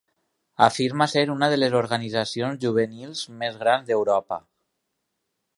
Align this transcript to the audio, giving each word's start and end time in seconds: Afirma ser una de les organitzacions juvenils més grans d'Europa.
Afirma 0.67 1.07
ser 1.11 1.23
una 1.33 1.49
de 1.51 1.59
les 1.59 1.75
organitzacions 1.81 2.63
juvenils 2.65 3.23
més 3.43 3.63
grans 3.63 3.89
d'Europa. 3.93 4.45